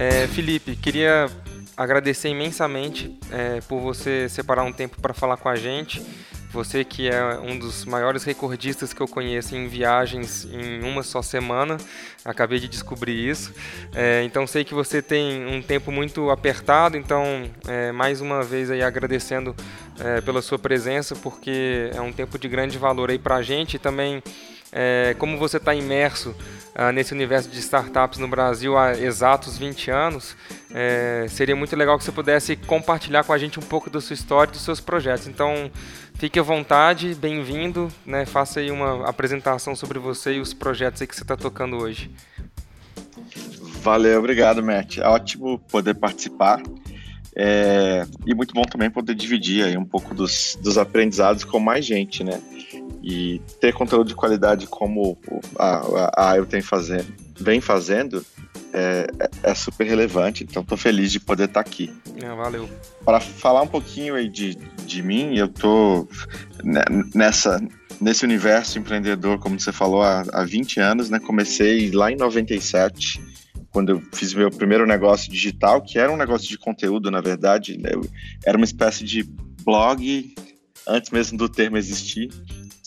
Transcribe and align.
É, 0.00 0.28
Felipe, 0.28 0.76
queria 0.76 1.28
agradecer 1.76 2.28
imensamente 2.28 3.18
é, 3.32 3.60
por 3.62 3.80
você 3.80 4.28
separar 4.28 4.62
um 4.62 4.72
tempo 4.72 5.00
para 5.02 5.12
falar 5.12 5.36
com 5.36 5.48
a 5.48 5.56
gente. 5.56 6.00
Você 6.52 6.84
que 6.84 7.08
é 7.08 7.36
um 7.40 7.58
dos 7.58 7.84
maiores 7.84 8.22
recordistas 8.22 8.92
que 8.92 9.00
eu 9.00 9.08
conheço 9.08 9.56
em 9.56 9.66
viagens 9.66 10.44
em 10.44 10.84
uma 10.84 11.02
só 11.02 11.20
semana, 11.20 11.78
acabei 12.24 12.60
de 12.60 12.68
descobrir 12.68 13.28
isso. 13.28 13.52
É, 13.92 14.22
então 14.22 14.46
sei 14.46 14.62
que 14.62 14.72
você 14.72 15.02
tem 15.02 15.44
um 15.44 15.60
tempo 15.60 15.90
muito 15.90 16.30
apertado, 16.30 16.96
então 16.96 17.50
é, 17.66 17.90
mais 17.90 18.20
uma 18.20 18.44
vez 18.44 18.70
aí 18.70 18.82
agradecendo 18.82 19.52
é, 19.98 20.20
pela 20.20 20.40
sua 20.40 20.60
presença, 20.60 21.16
porque 21.16 21.90
é 21.92 22.00
um 22.00 22.12
tempo 22.12 22.38
de 22.38 22.48
grande 22.48 22.78
valor 22.78 23.10
aí 23.10 23.18
para 23.18 23.34
a 23.34 23.42
gente 23.42 23.74
e 23.74 23.78
também 23.80 24.22
é, 24.72 25.14
como 25.18 25.38
você 25.38 25.56
está 25.56 25.74
imerso 25.74 26.34
ah, 26.74 26.92
nesse 26.92 27.12
universo 27.12 27.48
de 27.48 27.58
startups 27.58 28.18
no 28.18 28.28
Brasil 28.28 28.78
há 28.78 28.92
exatos 28.92 29.58
20 29.58 29.90
anos, 29.90 30.36
é, 30.72 31.26
seria 31.28 31.56
muito 31.56 31.74
legal 31.74 31.98
que 31.98 32.04
você 32.04 32.12
pudesse 32.12 32.54
compartilhar 32.54 33.24
com 33.24 33.32
a 33.32 33.38
gente 33.38 33.58
um 33.58 33.62
pouco 33.62 33.90
da 33.90 34.00
sua 34.00 34.14
história 34.14 34.50
e 34.50 34.52
dos 34.52 34.62
seus 34.62 34.80
projetos. 34.80 35.26
Então, 35.26 35.70
fique 36.14 36.38
à 36.38 36.42
vontade, 36.42 37.16
bem-vindo, 37.16 37.88
né, 38.06 38.24
faça 38.24 38.60
aí 38.60 38.70
uma 38.70 39.08
apresentação 39.08 39.74
sobre 39.74 39.98
você 39.98 40.34
e 40.34 40.40
os 40.40 40.54
projetos 40.54 41.02
que 41.02 41.16
você 41.16 41.22
está 41.22 41.36
tocando 41.36 41.76
hoje. 41.78 42.10
Valeu, 43.82 44.18
obrigado, 44.18 44.62
Matt. 44.62 44.98
Ótimo 44.98 45.58
poder 45.58 45.94
participar. 45.94 46.62
É, 47.34 48.04
e 48.26 48.34
muito 48.34 48.52
bom 48.52 48.62
também 48.62 48.90
poder 48.90 49.14
dividir 49.14 49.64
aí 49.64 49.76
um 49.76 49.84
pouco 49.84 50.14
dos, 50.14 50.58
dos 50.60 50.76
aprendizados 50.76 51.44
com 51.44 51.60
mais 51.60 51.84
gente, 51.84 52.24
né? 52.24 52.40
E 53.10 53.40
ter 53.58 53.72
conteúdo 53.72 54.08
de 54.08 54.14
qualidade 54.14 54.66
como 54.66 55.18
a, 55.58 55.76
a, 56.14 56.32
a 56.34 56.44
tem 56.44 56.60
fazendo, 56.60 57.06
vem 57.40 57.58
fazendo 57.58 58.22
é, 58.70 59.06
é, 59.42 59.54
super 59.54 59.86
relevante. 59.86 60.44
Então, 60.44 60.62
estou 60.62 60.76
feliz 60.76 61.10
de 61.10 61.18
poder 61.18 61.44
estar 61.44 61.62
tá 61.62 61.68
aqui. 61.68 61.90
É, 62.22 62.28
valeu. 62.34 62.68
Para 63.06 63.18
falar 63.18 63.62
um 63.62 63.66
pouquinho 63.66 64.14
aí 64.14 64.28
de, 64.28 64.56
de 64.84 65.02
mim, 65.02 65.38
eu 65.38 65.46
estou 65.46 66.06
nessa 67.14 67.58
nesse 67.98 68.24
universo 68.24 68.78
empreendedor, 68.78 69.38
como 69.38 69.58
você 69.58 69.72
falou, 69.72 70.02
há, 70.02 70.22
há 70.32 70.44
20 70.44 70.78
anos, 70.78 71.10
né? 71.10 71.18
Comecei 71.18 71.90
lá 71.90 72.12
em 72.12 72.16
97 72.16 73.20
quando 73.70 73.90
eu 73.90 74.02
fiz 74.12 74.34
meu 74.34 74.50
primeiro 74.50 74.86
negócio 74.86 75.30
digital, 75.30 75.82
que 75.82 75.98
era 75.98 76.12
um 76.12 76.16
negócio 76.16 76.48
de 76.48 76.58
conteúdo, 76.58 77.10
na 77.10 77.20
verdade, 77.20 77.76
né? 77.78 77.90
era 78.44 78.56
uma 78.56 78.64
espécie 78.64 79.04
de 79.04 79.24
blog, 79.64 80.34
antes 80.86 81.10
mesmo 81.10 81.36
do 81.36 81.48
termo 81.48 81.76
existir, 81.76 82.30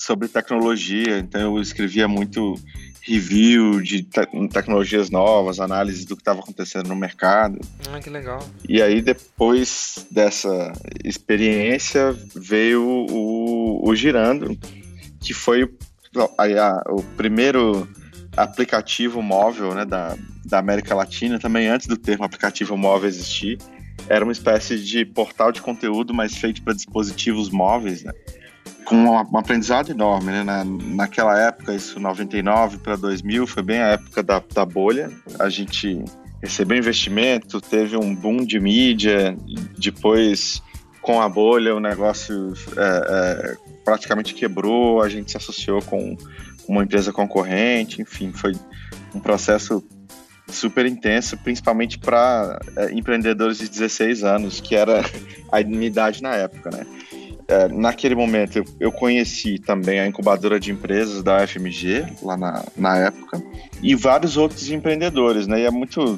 sobre 0.02 0.28
tecnologia. 0.28 1.20
Então 1.20 1.56
eu 1.56 1.62
escrevia 1.62 2.08
muito 2.08 2.56
review 3.02 3.82
de 3.82 4.04
te 4.04 4.22
tecnologias 4.52 5.10
novas, 5.10 5.60
análise 5.60 6.06
do 6.06 6.16
que 6.16 6.22
estava 6.22 6.40
acontecendo 6.40 6.88
no 6.88 6.96
mercado. 6.96 7.60
Ah, 7.92 8.00
que 8.00 8.10
legal. 8.10 8.40
E 8.68 8.82
aí 8.82 9.02
depois 9.02 10.06
dessa 10.12 10.72
experiência 11.04 12.16
veio 12.36 12.84
o, 12.84 13.88
o 13.88 13.96
Girando, 13.96 14.58
que 15.20 15.34
foi 15.34 15.72
a, 16.38 16.44
a, 16.44 16.84
o 16.90 17.04
primeiro 17.16 17.88
aplicativo 18.36 19.22
móvel 19.22 19.74
né, 19.74 19.86
da, 19.86 20.16
da 20.46 20.60
América 20.60 20.96
Latina, 20.96 21.40
também 21.40 21.68
antes 21.68 21.88
do 21.88 21.98
termo 21.98 22.24
aplicativo 22.24 22.78
móvel 22.78 23.08
existir. 23.10 23.58
Era 24.10 24.24
uma 24.24 24.32
espécie 24.32 24.84
de 24.84 25.06
portal 25.06 25.52
de 25.52 25.62
conteúdo, 25.62 26.14
mas 26.14 26.36
feito 26.36 26.62
para 26.64 26.74
dispositivos 26.74 27.50
móveis, 27.50 28.04
né? 28.04 28.12
Com 28.92 28.98
um, 28.98 29.38
aprendizado 29.38 29.90
enorme, 29.90 30.34
né? 30.34 30.44
Na, 30.44 30.66
naquela 30.66 31.40
época, 31.40 31.74
isso 31.74 31.98
99 31.98 32.80
para 32.80 32.98
2000, 32.98 33.48
foi 33.48 33.64
bem 33.64 33.80
a 33.80 33.92
época 33.92 34.22
da, 34.22 34.44
da 34.54 34.66
bolha. 34.66 35.10
A 35.40 35.48
gente 35.48 36.04
recebeu 36.44 36.78
investimento, 36.78 37.62
teve 37.62 37.96
um 37.96 38.14
boom 38.14 38.44
de 38.44 38.60
mídia, 38.60 39.38
depois 39.80 40.62
com 41.02 41.22
a 41.22 41.30
bolha 41.30 41.74
o 41.74 41.80
negócio 41.80 42.54
é, 42.76 43.54
é, 43.54 43.58
praticamente 43.86 44.34
quebrou, 44.34 45.02
a 45.02 45.08
gente 45.08 45.32
se 45.32 45.38
associou 45.38 45.82
com 45.82 46.18
uma 46.68 46.84
empresa 46.84 47.14
concorrente, 47.14 48.02
enfim, 48.02 48.34
foi 48.34 48.54
um 49.16 49.22
processo 49.22 49.82
super 50.50 50.86
intenso, 50.86 51.38
principalmente 51.38 51.98
para 51.98 52.60
é, 52.76 52.92
empreendedores 52.92 53.58
de 53.58 53.70
16 53.70 54.24
anos, 54.24 54.60
que 54.60 54.76
era 54.76 55.02
a 55.50 55.64
minha 55.64 55.88
idade 55.88 56.22
na 56.22 56.36
época, 56.36 56.70
né? 56.72 56.86
É, 57.52 57.68
naquele 57.68 58.16
momento 58.16 58.60
eu, 58.60 58.66
eu, 58.80 58.92
conheci 58.94 59.60
também 59.60 60.00
a 60.00 60.08
incubadora 60.08 60.58
de 60.58 60.72
empresas 60.72 61.22
da 61.22 61.46
FMG, 61.46 62.06
lá 62.24 62.38
na, 62.38 62.64
na 62.78 62.98
época, 62.98 63.44
e 63.84 63.94
vários 63.94 64.38
outros 64.38 64.72
empreendedores, 64.72 65.48
né? 65.48 65.60
E 65.60 65.66
é 65.66 65.70
muito 65.70 66.18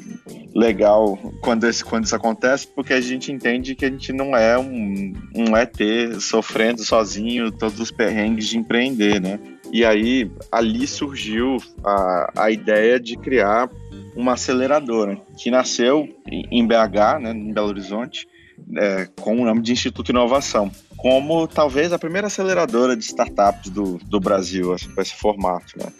legal 0.54 1.18
quando, 1.40 1.64
esse, 1.64 1.84
quando 1.84 2.04
isso 2.04 2.14
acontece, 2.14 2.68
porque 2.68 2.92
a 2.92 3.00
gente 3.00 3.32
entende 3.32 3.74
que 3.74 3.84
a 3.84 3.90
gente 3.90 4.12
não 4.12 4.36
é 4.36 4.56
um, 4.56 5.12
um 5.34 5.56
ET 5.56 5.76
sofrendo 6.20 6.84
sozinho 6.84 7.50
todos 7.50 7.80
os 7.80 7.90
perrengues 7.90 8.46
de 8.46 8.56
empreender, 8.56 9.20
né? 9.20 9.40
E 9.72 9.84
aí, 9.84 10.30
ali 10.52 10.86
surgiu 10.86 11.56
a, 11.84 12.44
a 12.44 12.50
ideia 12.52 13.00
de 13.00 13.16
criar 13.16 13.68
uma 14.14 14.34
aceleradora, 14.34 15.20
que 15.36 15.50
nasceu 15.50 16.08
em 16.30 16.64
BH, 16.64 17.18
né, 17.20 17.32
em 17.32 17.52
Belo 17.52 17.70
Horizonte, 17.70 18.28
é, 18.76 19.08
com 19.20 19.40
o 19.40 19.44
nome 19.44 19.62
de 19.62 19.72
Instituto 19.72 20.10
Inovação, 20.10 20.70
como 20.96 21.46
talvez 21.46 21.92
a 21.92 21.98
primeira 21.98 22.28
aceleradora 22.28 22.96
de 22.96 23.04
startups 23.04 23.70
do, 23.70 23.98
do 24.04 24.18
Brasil, 24.18 24.72
assim, 24.72 24.90
com 24.94 25.00
esse 25.00 25.14
formato. 25.14 25.74
Né? 25.76 25.92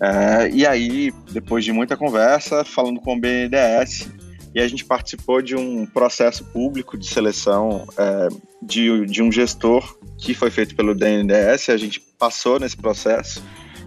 É, 0.00 0.50
e 0.50 0.66
aí, 0.66 1.12
depois 1.30 1.64
de 1.64 1.72
muita 1.72 1.96
conversa, 1.96 2.64
falando 2.64 3.00
com 3.00 3.14
o 3.14 3.20
BNDES, 3.20 4.10
e 4.54 4.60
a 4.60 4.66
gente 4.66 4.84
participou 4.84 5.42
de 5.42 5.54
um 5.54 5.86
processo 5.86 6.44
público 6.44 6.96
de 6.96 7.06
seleção 7.06 7.86
é, 7.96 8.28
de, 8.62 9.06
de 9.06 9.22
um 9.22 9.30
gestor 9.30 9.96
que 10.16 10.34
foi 10.34 10.50
feito 10.50 10.74
pelo 10.74 10.94
DNDS, 10.94 11.68
a 11.68 11.76
gente 11.76 12.00
passou 12.18 12.58
nesse 12.58 12.76
processo 12.76 13.42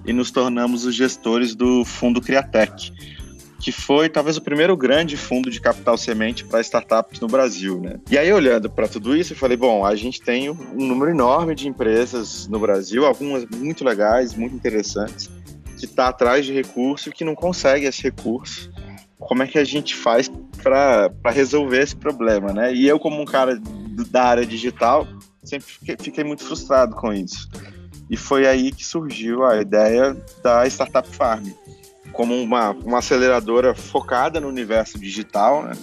e 0.06 0.14
nos 0.14 0.32
tornamos 0.32 0.86
os 0.86 0.96
gestores 0.96 1.54
do 1.54 1.84
Fundo 1.84 2.22
Criatec, 2.22 2.94
que 3.62 3.72
foi 3.72 4.10
talvez 4.10 4.38
o 4.38 4.42
primeiro 4.42 4.76
grande 4.76 5.16
fundo 5.16 5.50
de 5.52 5.62
capital 5.62 5.96
semente 5.96 6.44
para 6.44 6.60
startups 6.62 7.20
no 7.20 7.28
Brasil, 7.28 7.80
né? 7.80 8.00
E 8.10 8.18
aí 8.18 8.34
olhando 8.34 8.70
para 8.70 8.88
tudo 8.88 9.16
isso, 9.16 9.34
eu 9.34 9.38
falei, 9.38 9.56
bom, 9.56 9.86
a 9.86 9.96
gente 9.96 10.20
tem 10.20 10.50
um 10.50 10.88
número 10.88 11.12
enorme 11.12 11.54
de 11.54 11.68
empresas 11.68 12.48
no 12.48 12.60
Brasil, 12.60 13.06
algumas 13.06 13.46
muito 13.46 13.86
legais, 13.86 14.34
muito 14.34 14.56
interessantes, 14.56 15.30
que 15.78 15.86
está 15.86 16.08
atrás 16.08 16.44
de 16.44 16.54
recurso 16.54 17.10
e 17.10 17.12
que 17.12 17.24
não 17.24 17.36
consegue 17.36 17.86
esse 17.86 18.02
recurso. 18.02 18.72
Como 19.20 19.44
é 19.44 19.48
que 19.48 19.60
a 19.60 19.64
gente 19.64 19.96
faz 19.96 20.28
para 20.64 21.12
resolver 21.26 21.84
esse 21.84 21.96
problema, 21.96 22.52
né? 22.52 22.74
E 22.74 22.88
eu 22.88 23.00
como 23.00 23.22
um 23.22 23.26
cara 23.26 23.62
da 24.10 24.24
área 24.24 24.46
digital, 24.46 25.08
sempre 25.44 25.68
fiquei, 26.00 26.24
muito 26.24 26.44
frustrado 26.44 26.96
com 26.96 27.14
isso. 27.14 27.48
E 28.10 28.18
foi 28.18 28.48
aí 28.48 28.72
que 28.72 28.84
surgiu 28.84 29.46
a 29.46 29.62
ideia 29.62 30.18
da 30.44 30.66
Startup 30.66 31.08
Farm 31.08 31.46
como 32.12 32.36
uma, 32.36 32.72
uma 32.72 33.00
aceleradora 33.00 33.74
focada 33.74 34.40
no 34.40 34.48
universo 34.48 35.00
digital, 35.00 35.64
né? 35.64 35.74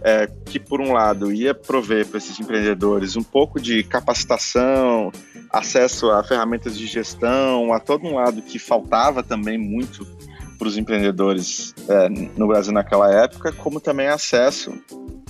É, 0.00 0.30
que 0.46 0.60
por 0.60 0.80
um 0.80 0.92
lado 0.92 1.32
ia 1.32 1.52
prover 1.52 2.06
para 2.06 2.18
esses 2.18 2.38
empreendedores 2.38 3.16
um 3.16 3.22
pouco 3.22 3.60
de 3.60 3.82
capacitação, 3.82 5.10
acesso 5.50 6.08
a 6.12 6.22
ferramentas 6.22 6.78
de 6.78 6.86
gestão, 6.86 7.72
a 7.72 7.80
todo 7.80 8.06
um 8.06 8.14
lado 8.14 8.40
que 8.40 8.60
faltava 8.60 9.24
também 9.24 9.58
muito 9.58 10.06
para 10.56 10.68
os 10.68 10.76
empreendedores 10.76 11.74
é, 11.88 12.08
no 12.08 12.46
Brasil 12.46 12.72
naquela 12.72 13.12
época, 13.12 13.50
como 13.50 13.80
também 13.80 14.06
acesso 14.06 14.72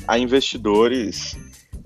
a 0.06 0.18
investidores 0.18 1.34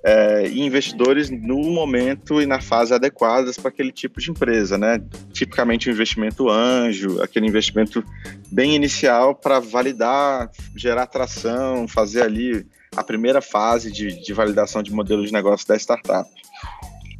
é, 0.03 0.47
e 0.47 0.61
investidores 0.61 1.29
no 1.29 1.59
momento 1.59 2.41
e 2.41 2.45
na 2.45 2.59
fase 2.59 2.93
adequadas 2.93 3.57
para 3.57 3.69
aquele 3.69 3.91
tipo 3.91 4.19
de 4.19 4.31
empresa, 4.31 4.77
né? 4.77 5.01
Tipicamente 5.31 5.89
um 5.89 5.93
investimento 5.93 6.49
anjo, 6.49 7.21
aquele 7.21 7.47
investimento 7.47 8.03
bem 8.51 8.75
inicial 8.75 9.33
para 9.33 9.59
validar, 9.59 10.51
gerar 10.75 11.03
atração, 11.03 11.87
fazer 11.87 12.21
ali 12.21 12.65
a 12.95 13.03
primeira 13.03 13.41
fase 13.41 13.91
de, 13.91 14.21
de 14.21 14.33
validação 14.33 14.83
de 14.83 14.91
modelo 14.91 15.25
de 15.25 15.31
negócio 15.31 15.67
da 15.67 15.75
startup. 15.77 16.29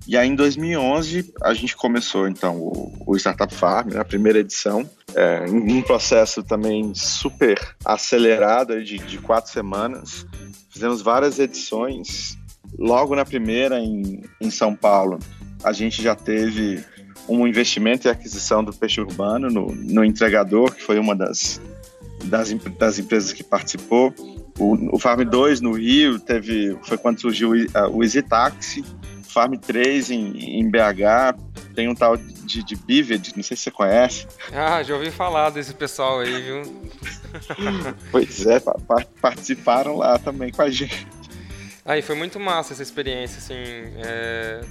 E 0.06 0.18
aí, 0.18 0.28
em 0.28 0.36
2011, 0.36 1.34
a 1.42 1.54
gente 1.54 1.78
começou, 1.78 2.28
então, 2.28 2.58
o, 2.58 2.94
o 3.08 3.16
Startup 3.16 3.54
Farm, 3.56 3.92
né, 3.92 4.02
a 4.02 4.06
primeira 4.06 4.40
edição, 4.40 4.88
é, 5.16 5.46
em 5.48 5.78
um 5.78 5.82
processo 5.82 6.44
também 6.44 6.94
super 6.94 7.58
acelerado, 7.86 8.84
de, 8.84 8.98
de 8.98 9.18
quatro 9.20 9.50
semanas. 9.50 10.26
Fizemos 10.70 11.02
várias 11.02 11.40
edições 11.40 12.38
Logo 12.78 13.16
na 13.16 13.26
primeira, 13.26 13.80
em, 13.80 14.22
em 14.42 14.50
São 14.50 14.76
Paulo, 14.76 15.20
a 15.64 15.72
gente 15.72 16.02
já 16.02 16.16
teve 16.16 16.84
um 17.28 17.48
investimento 17.48 18.08
e 18.08 18.12
aquisição 18.12 18.64
do 18.64 18.74
peixe 18.74 19.00
urbano 19.00 19.50
no, 19.50 19.68
no 19.74 20.04
entregador, 20.04 20.74
que 20.74 20.82
foi 20.82 21.00
uma 21.00 21.16
das, 21.16 21.62
das, 22.26 22.54
das 22.78 23.00
empresas 23.00 23.32
que 23.32 23.44
participou. 23.44 24.14
O, 24.60 24.96
o, 24.96 25.00
Farm 25.00 25.24
2 25.24 25.62
no 25.62 25.74
Rio 25.74 26.20
teve, 26.20 26.78
foi 26.84 26.98
quando 26.98 27.22
surgiu 27.22 27.52
o, 27.52 27.98
o 27.98 28.04
Easy 28.04 28.22
Taxi. 28.22 28.84
Farm 29.24 29.54
3 29.54 30.12
em, 30.12 30.60
em 30.60 30.70
BH 30.70 31.40
tem 31.74 31.90
um 31.90 31.96
tal 31.96 32.16
de, 32.16 32.64
de 32.64 32.76
Bived, 32.76 33.34
não 33.36 33.44
sei 33.44 33.58
se 33.58 33.64
você 33.64 33.72
conhece. 33.72 34.28
Ah, 34.54 34.84
já 34.84 34.94
ouvi 34.94 35.10
falar 35.10 35.50
desse 35.50 35.74
pessoal 35.74 36.20
aí, 36.20 36.42
viu? 36.42 36.62
pois 38.12 38.46
é, 38.46 38.62
participaram 39.20 39.98
lá 39.98 40.20
também 40.20 40.52
com 40.52 40.62
a 40.62 40.70
gente. 40.70 41.08
Aí 41.86 42.02
foi 42.02 42.16
muito 42.16 42.40
massa 42.40 42.74
essa 42.74 42.84
experiência, 42.84 43.40
assim. 43.40 43.56
É... 44.04 44.62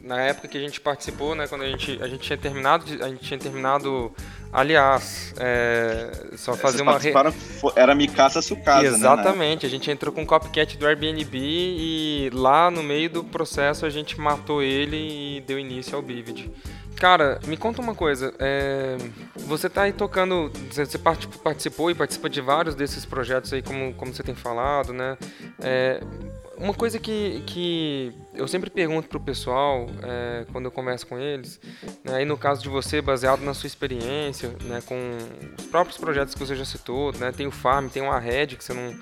Na 0.00 0.20
época 0.20 0.48
que 0.48 0.58
a 0.58 0.60
gente 0.60 0.80
participou, 0.80 1.34
né, 1.34 1.46
quando 1.46 1.62
a 1.62 1.68
gente, 1.68 1.98
a 2.02 2.08
gente 2.08 2.20
tinha 2.20 2.36
terminado, 2.36 2.84
a 3.04 3.08
gente 3.08 3.20
tinha 3.20 3.38
terminado, 3.38 4.12
aliás, 4.52 5.32
é... 5.38 6.36
só 6.36 6.54
fazer 6.54 6.82
Vocês 6.82 7.14
uma 7.14 7.28
re... 7.30 7.72
era 7.76 7.94
Mikasa 7.94 8.42
Sukasa, 8.42 8.82
né, 8.82 8.88
Exatamente, 8.88 9.62
né, 9.64 9.68
a 9.68 9.70
gente 9.70 9.90
entrou 9.90 10.12
com 10.12 10.22
o 10.22 10.26
copycat 10.26 10.76
do 10.76 10.86
Airbnb 10.86 11.38
e 11.38 12.30
lá 12.32 12.70
no 12.70 12.82
meio 12.82 13.10
do 13.10 13.22
processo 13.22 13.86
a 13.86 13.90
gente 13.90 14.18
matou 14.18 14.62
ele 14.62 15.36
e 15.36 15.40
deu 15.42 15.58
início 15.58 15.94
ao 15.94 16.02
Vivid. 16.02 16.50
Cara, 17.02 17.40
me 17.48 17.56
conta 17.56 17.82
uma 17.82 17.96
coisa. 17.96 18.32
É, 18.38 18.96
você 19.34 19.66
está 19.66 19.82
aí 19.82 19.92
tocando. 19.92 20.52
Você 20.70 20.96
participou 21.42 21.90
e 21.90 21.96
participa 21.96 22.30
de 22.30 22.40
vários 22.40 22.76
desses 22.76 23.04
projetos 23.04 23.52
aí, 23.52 23.60
como, 23.60 23.92
como 23.94 24.14
você 24.14 24.22
tem 24.22 24.36
falado, 24.36 24.92
né? 24.92 25.18
É, 25.58 26.00
uma 26.56 26.72
coisa 26.72 27.00
que, 27.00 27.42
que 27.44 28.12
eu 28.34 28.48
sempre 28.48 28.70
pergunto 28.70 29.08
pro 29.08 29.20
pessoal 29.20 29.86
é, 30.02 30.46
quando 30.50 30.64
eu 30.64 30.70
converso 30.70 31.06
com 31.06 31.18
eles, 31.18 31.60
né, 32.02 32.16
aí 32.16 32.24
no 32.24 32.36
caso 32.38 32.62
de 32.62 32.68
você, 32.68 33.02
baseado 33.02 33.40
na 33.40 33.52
sua 33.52 33.66
experiência, 33.66 34.50
né, 34.64 34.82
com 34.86 34.96
os 35.58 35.66
próprios 35.66 35.98
projetos 35.98 36.34
que 36.34 36.40
você 36.40 36.56
já 36.56 36.64
citou, 36.64 37.12
né, 37.18 37.30
tem 37.30 37.46
o 37.46 37.50
Farm, 37.50 37.88
tem 37.88 38.02
o 38.02 38.10
Arred 38.10 38.56
que 38.56 38.64
você 38.64 38.72
não, 38.72 38.96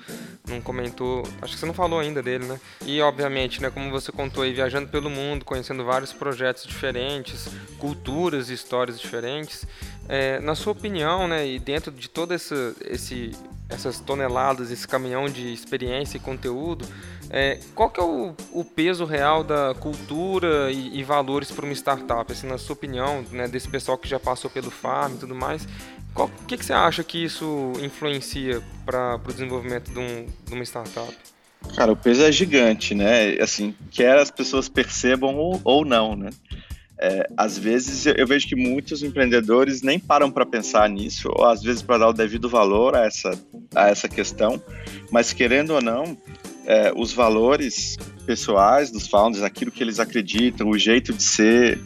não 0.47 0.61
comentou, 0.61 1.23
acho 1.41 1.53
que 1.53 1.59
você 1.59 1.65
não 1.65 1.73
falou 1.73 1.99
ainda 1.99 2.21
dele, 2.21 2.45
né? 2.45 2.59
E 2.85 3.01
obviamente, 3.01 3.61
né, 3.61 3.69
como 3.69 3.89
você 3.89 4.11
contou 4.11 4.43
aí, 4.43 4.53
viajando 4.53 4.89
pelo 4.89 5.09
mundo, 5.09 5.45
conhecendo 5.45 5.85
vários 5.85 6.11
projetos 6.11 6.65
diferentes, 6.65 7.47
culturas 7.79 8.49
e 8.49 8.53
histórias 8.53 8.99
diferentes, 8.99 9.65
é, 10.09 10.39
na 10.41 10.55
sua 10.55 10.73
opinião, 10.73 11.27
né, 11.27 11.47
e 11.47 11.57
dentro 11.57 11.91
de 11.91 12.09
todo 12.09 12.33
esse, 12.33 12.75
esse, 12.85 13.31
essas 13.69 13.99
toneladas, 13.99 14.71
esse 14.71 14.87
caminhão 14.87 15.25
de 15.25 15.53
experiência 15.53 16.17
e 16.17 16.19
conteúdo, 16.19 16.85
é, 17.33 17.59
qual 17.73 17.89
que 17.89 17.97
é 17.97 18.03
o, 18.03 18.35
o, 18.51 18.65
peso 18.65 19.05
real 19.05 19.41
da 19.41 19.73
cultura 19.73 20.69
e, 20.69 20.99
e 20.99 21.03
valores 21.03 21.49
para 21.49 21.63
uma 21.63 21.73
startup? 21.73 22.29
Assim, 22.29 22.45
na 22.45 22.57
sua 22.57 22.73
opinião, 22.73 23.23
né, 23.31 23.47
desse 23.47 23.69
pessoal 23.69 23.97
que 23.97 24.07
já 24.07 24.19
passou 24.19 24.51
pelo 24.51 24.69
farm 24.69 25.13
e 25.13 25.17
tudo 25.17 25.33
mais, 25.33 25.65
o 26.13 26.27
que, 26.45 26.57
que 26.57 26.65
você 26.65 26.73
acha 26.73 27.05
que 27.05 27.23
isso 27.23 27.71
influencia 27.81 28.61
para 28.85 29.15
o 29.15 29.31
desenvolvimento 29.31 29.91
de, 29.91 29.99
um, 29.99 30.25
de 30.45 30.53
uma 30.53 30.63
startup? 30.65 31.15
Cara, 31.73 31.93
o 31.93 31.95
peso 31.95 32.21
é 32.23 32.31
gigante, 32.33 32.93
né? 32.93 33.35
Assim, 33.39 33.73
quer 33.91 34.17
as 34.17 34.29
pessoas 34.29 34.67
percebam 34.67 35.37
ou, 35.37 35.61
ou 35.63 35.85
não, 35.85 36.17
né? 36.17 36.31
É, 36.99 37.27
às 37.37 37.57
vezes 37.57 38.05
eu 38.05 38.27
vejo 38.27 38.45
que 38.45 38.55
muitos 38.55 39.01
empreendedores 39.03 39.81
nem 39.81 39.97
param 39.97 40.29
para 40.29 40.45
pensar 40.45 40.89
nisso, 40.89 41.31
ou 41.33 41.45
às 41.45 41.63
vezes 41.63 41.81
para 41.81 41.99
dar 41.99 42.09
o 42.09 42.13
devido 42.13 42.49
valor 42.49 42.93
a 42.93 43.05
essa, 43.05 43.31
a 43.73 43.87
essa 43.87 44.09
questão, 44.09 44.61
mas 45.09 45.31
querendo 45.33 45.71
ou 45.71 45.81
não, 45.81 46.17
é, 46.65 46.91
os 46.95 47.11
valores 47.13 47.97
pessoais 48.25 48.91
dos 48.91 49.07
founders, 49.07 49.43
aquilo 49.43 49.71
que 49.71 49.83
eles 49.83 49.99
acreditam, 49.99 50.69
o 50.69 50.77
jeito 50.77 51.13
de 51.13 51.23
ser, 51.23 51.81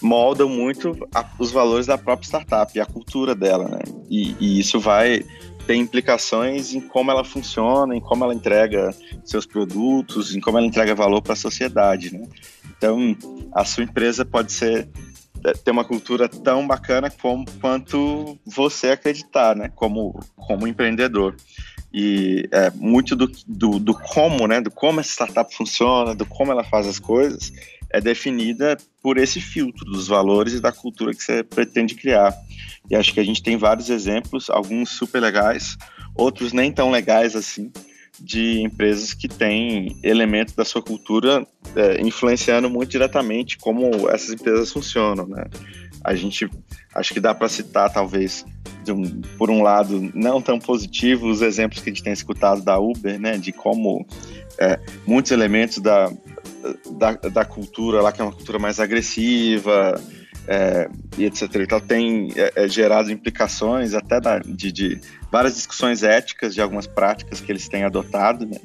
moldam 0.00 0.48
muito 0.48 0.96
a, 1.14 1.24
os 1.38 1.50
valores 1.50 1.86
da 1.86 1.98
própria 1.98 2.26
startup 2.26 2.76
e 2.76 2.80
a 2.80 2.86
cultura 2.86 3.34
dela, 3.34 3.68
né? 3.68 3.80
E, 4.08 4.36
e, 4.38 4.60
isso 4.60 4.78
vai 4.78 5.24
ter 5.66 5.74
implicações 5.74 6.72
em 6.72 6.80
como 6.80 7.10
ela 7.10 7.24
funciona, 7.24 7.94
em 7.94 8.00
como 8.00 8.24
ela 8.24 8.34
entrega 8.34 8.90
seus 9.24 9.44
produtos, 9.44 10.34
em 10.34 10.40
como 10.40 10.58
ela 10.58 10.66
entrega 10.66 10.94
valor 10.94 11.20
para 11.20 11.34
a 11.34 11.36
sociedade, 11.36 12.12
né? 12.12 12.26
Então, 12.76 13.16
a 13.52 13.64
sua 13.64 13.84
empresa 13.84 14.24
pode 14.24 14.52
ser 14.52 14.88
é, 15.44 15.52
ter 15.52 15.70
uma 15.70 15.84
cultura 15.84 16.28
tão 16.28 16.66
bacana 16.66 17.10
como, 17.10 17.44
quanto 17.60 18.38
você 18.46 18.90
acreditar, 18.90 19.56
né? 19.56 19.70
Como, 19.74 20.18
como 20.36 20.66
empreendedor. 20.66 21.36
E 21.92 22.48
é, 22.50 22.70
muito 22.70 23.16
do, 23.16 23.30
do, 23.46 23.78
do, 23.78 23.94
como, 23.94 24.46
né, 24.46 24.60
do 24.60 24.70
como 24.70 25.00
essa 25.00 25.10
startup 25.10 25.54
funciona, 25.54 26.14
do 26.14 26.26
como 26.26 26.52
ela 26.52 26.62
faz 26.62 26.86
as 26.86 26.98
coisas, 26.98 27.50
é 27.90 28.00
definida 28.00 28.76
por 29.02 29.16
esse 29.16 29.40
filtro 29.40 29.84
dos 29.86 30.08
valores 30.08 30.52
e 30.52 30.60
da 30.60 30.70
cultura 30.70 31.14
que 31.14 31.22
você 31.22 31.42
pretende 31.42 31.94
criar. 31.94 32.34
E 32.90 32.96
acho 32.96 33.12
que 33.12 33.20
a 33.20 33.24
gente 33.24 33.42
tem 33.42 33.56
vários 33.56 33.88
exemplos, 33.88 34.50
alguns 34.50 34.90
super 34.90 35.20
legais, 35.20 35.76
outros 36.14 36.52
nem 36.52 36.70
tão 36.70 36.90
legais 36.90 37.34
assim, 37.34 37.72
de 38.20 38.60
empresas 38.60 39.14
que 39.14 39.28
têm 39.28 39.98
elementos 40.02 40.54
da 40.54 40.64
sua 40.64 40.82
cultura 40.82 41.46
é, 41.76 42.00
influenciando 42.02 42.68
muito 42.68 42.90
diretamente 42.90 43.56
como 43.58 44.08
essas 44.10 44.32
empresas 44.32 44.72
funcionam, 44.72 45.26
né? 45.26 45.44
A 46.02 46.14
gente 46.14 46.48
acho 46.94 47.12
que 47.12 47.20
dá 47.20 47.34
para 47.34 47.48
citar 47.48 47.92
talvez 47.92 48.44
um, 48.92 49.20
por 49.36 49.50
um 49.50 49.62
lado, 49.62 50.10
não 50.14 50.40
tão 50.40 50.58
positivo 50.58 51.28
os 51.28 51.42
exemplos 51.42 51.80
que 51.80 51.90
a 51.90 51.92
gente 51.92 52.02
tem 52.02 52.12
escutado 52.12 52.62
da 52.62 52.78
Uber, 52.78 53.18
né, 53.18 53.38
de 53.38 53.52
como 53.52 54.06
é, 54.58 54.78
muitos 55.06 55.32
elementos 55.32 55.78
da, 55.78 56.10
da, 56.92 57.12
da, 57.12 57.44
cultura 57.44 58.00
lá, 58.02 58.12
que 58.12 58.20
é 58.20 58.24
uma 58.24 58.32
cultura 58.32 58.58
mais 58.58 58.80
agressiva, 58.80 60.00
é, 60.48 60.88
e 61.18 61.26
etc. 61.26 61.42
Então, 61.56 61.78
tem 61.78 62.32
é, 62.34 62.64
é, 62.64 62.68
gerado 62.68 63.12
implicações 63.12 63.92
até 63.92 64.18
da, 64.18 64.38
de, 64.38 64.72
de, 64.72 65.00
várias 65.30 65.54
discussões 65.54 66.02
éticas 66.02 66.54
de 66.54 66.60
algumas 66.62 66.86
práticas 66.86 67.40
que 67.40 67.52
eles 67.52 67.68
têm 67.68 67.84
adotado, 67.84 68.46
né? 68.46 68.56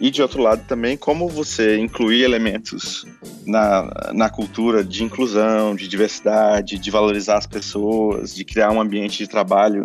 E 0.00 0.10
de 0.10 0.22
outro 0.22 0.42
lado 0.42 0.64
também, 0.66 0.96
como 0.96 1.28
você 1.28 1.76
incluir 1.76 2.22
elementos 2.22 3.06
na, 3.46 4.10
na 4.14 4.30
cultura 4.30 4.82
de 4.82 5.04
inclusão, 5.04 5.76
de 5.76 5.86
diversidade, 5.86 6.78
de 6.78 6.90
valorizar 6.90 7.36
as 7.36 7.46
pessoas, 7.46 8.34
de 8.34 8.42
criar 8.42 8.70
um 8.70 8.80
ambiente 8.80 9.18
de 9.18 9.28
trabalho 9.28 9.84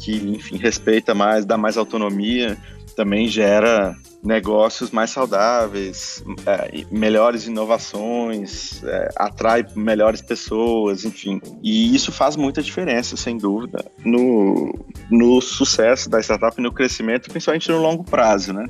que, 0.00 0.12
enfim, 0.12 0.56
respeita 0.56 1.14
mais, 1.14 1.44
dá 1.44 1.58
mais 1.58 1.76
autonomia, 1.76 2.56
também 2.94 3.26
gera 3.26 3.96
negócios 4.22 4.90
mais 4.90 5.10
saudáveis, 5.10 6.22
é, 6.46 6.84
melhores 6.90 7.46
inovações, 7.46 8.82
é, 8.84 9.08
atrai 9.16 9.64
melhores 9.74 10.20
pessoas, 10.20 11.04
enfim. 11.04 11.40
E 11.62 11.94
isso 11.94 12.12
faz 12.12 12.36
muita 12.36 12.62
diferença, 12.62 13.16
sem 13.16 13.38
dúvida, 13.38 13.84
no, 14.04 14.72
no 15.10 15.40
sucesso 15.40 16.08
da 16.10 16.20
startup 16.20 16.60
no 16.60 16.72
crescimento, 16.72 17.30
principalmente 17.30 17.70
no 17.70 17.78
longo 17.78 18.04
prazo, 18.04 18.52
né? 18.52 18.66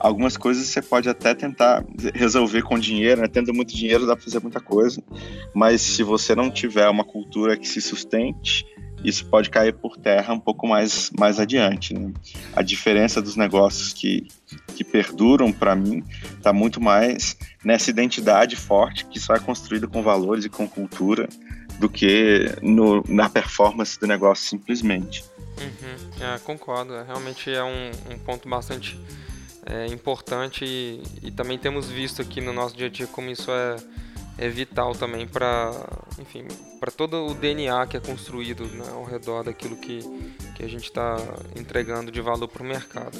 Algumas 0.00 0.36
coisas 0.36 0.66
você 0.66 0.80
pode 0.80 1.08
até 1.08 1.34
tentar 1.34 1.84
resolver 2.14 2.62
com 2.62 2.78
dinheiro, 2.78 3.20
né? 3.20 3.28
Tendo 3.28 3.52
muito 3.52 3.76
dinheiro 3.76 4.06
dá 4.06 4.16
para 4.16 4.24
fazer 4.24 4.40
muita 4.40 4.60
coisa, 4.60 5.02
mas 5.54 5.82
se 5.82 6.02
você 6.02 6.34
não 6.34 6.50
tiver 6.50 6.88
uma 6.88 7.04
cultura 7.04 7.56
que 7.56 7.68
se 7.68 7.80
sustente, 7.80 8.64
isso 9.04 9.24
pode 9.26 9.50
cair 9.50 9.74
por 9.74 9.96
terra 9.96 10.34
um 10.34 10.40
pouco 10.40 10.66
mais, 10.66 11.10
mais 11.18 11.38
adiante. 11.38 11.94
Né? 11.94 12.12
A 12.54 12.62
diferença 12.62 13.20
dos 13.20 13.36
negócios 13.36 13.92
que, 13.92 14.26
que 14.74 14.84
perduram, 14.84 15.52
para 15.52 15.74
mim, 15.74 16.04
está 16.36 16.52
muito 16.52 16.80
mais 16.80 17.36
nessa 17.64 17.90
identidade 17.90 18.56
forte 18.56 19.06
que 19.06 19.18
só 19.18 19.34
é 19.34 19.38
construída 19.38 19.86
com 19.86 20.02
valores 20.02 20.44
e 20.44 20.48
com 20.48 20.68
cultura 20.68 21.28
do 21.78 21.88
que 21.88 22.54
no, 22.60 23.02
na 23.08 23.28
performance 23.28 23.98
do 23.98 24.06
negócio 24.06 24.46
simplesmente. 24.46 25.24
Uhum. 25.58 26.24
É, 26.26 26.38
concordo, 26.38 26.94
é, 26.94 27.02
realmente 27.02 27.50
é 27.50 27.62
um, 27.62 27.90
um 28.10 28.18
ponto 28.18 28.48
bastante 28.48 28.98
é, 29.66 29.86
importante 29.86 30.64
e, 30.64 31.02
e, 31.22 31.30
também 31.30 31.58
temos 31.58 31.88
visto 31.88 32.22
aqui 32.22 32.40
no 32.40 32.52
nosso 32.52 32.76
dia 32.76 32.86
a 32.86 32.90
dia 32.90 33.06
como 33.06 33.30
isso 33.30 33.50
é, 33.50 33.76
é 34.38 34.48
vital 34.48 34.94
também 34.94 35.26
para 35.26 35.70
enfim 36.18 36.46
para 36.80 36.90
todo 36.90 37.26
o 37.26 37.34
DNA 37.34 37.86
que 37.86 37.96
é 37.96 38.00
construído 38.00 38.64
né, 38.64 38.86
ao 38.92 39.04
redor 39.04 39.44
daquilo 39.44 39.76
que, 39.76 40.00
que 40.56 40.64
a 40.64 40.68
gente 40.68 40.84
está 40.84 41.16
entregando 41.54 42.10
de 42.10 42.22
valor 42.22 42.48
para 42.48 42.62
o 42.62 42.66
mercado. 42.66 43.18